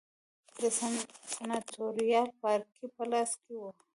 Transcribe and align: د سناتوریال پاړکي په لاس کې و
د 0.59 0.61
سناتوریال 1.35 2.29
پاړکي 2.39 2.85
په 2.95 3.03
لاس 3.11 3.31
کې 3.43 3.53
و 3.59 3.63